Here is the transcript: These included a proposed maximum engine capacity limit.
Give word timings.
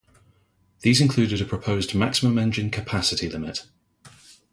These 0.79 0.99
included 0.99 1.41
a 1.41 1.45
proposed 1.45 1.93
maximum 1.93 2.39
engine 2.39 2.71
capacity 2.71 3.29
limit. 3.29 3.67